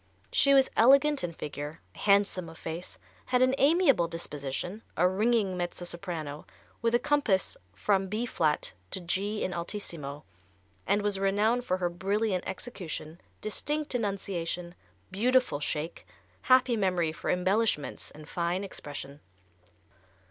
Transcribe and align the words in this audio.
She 0.31 0.55
was 0.55 0.67
elegant 0.75 1.23
in 1.23 1.31
figure, 1.31 1.79
handsome 1.93 2.49
of 2.49 2.57
face, 2.57 2.97
had 3.25 3.43
an 3.43 3.53
amiable 3.59 4.07
disposition, 4.07 4.81
a 4.97 5.07
ringing 5.07 5.55
mezzo 5.55 5.85
soprano, 5.85 6.47
with 6.81 6.95
a 6.95 6.97
compass 6.99 7.55
from 7.75 8.07
B 8.07 8.25
flat 8.25 8.73
to 8.89 8.99
G 8.99 9.43
in 9.43 9.53
altissimo, 9.53 10.23
and 10.87 11.03
was 11.03 11.19
renowned 11.19 11.65
for 11.65 11.77
her 11.77 11.87
brilliant 11.91 12.43
execution, 12.47 13.21
distinct 13.41 13.93
enunciation, 13.93 14.73
beautiful 15.11 15.59
shake, 15.59 16.07
happy 16.41 16.75
memory 16.75 17.11
for 17.11 17.29
embellishments 17.29 18.09
and 18.09 18.27
fine 18.27 18.63
expression. 18.63 19.19